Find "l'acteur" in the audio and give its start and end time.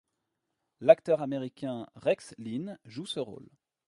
0.79-1.21